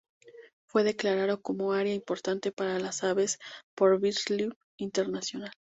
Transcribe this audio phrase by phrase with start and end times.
[0.65, 3.37] Fue declarado como área importante para las aves
[3.77, 5.51] por BirdLife International.